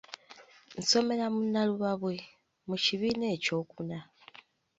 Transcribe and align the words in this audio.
Nsomera 0.79 1.25
mu 1.33 1.41
Nnalubabwe, 1.45 2.15
mu 2.67 2.75
kibiina 2.83 3.25
eky'okuna. 3.35 3.97